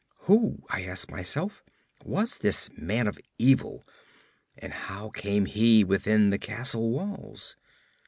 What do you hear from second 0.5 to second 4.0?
I asked myself, was this man of evil,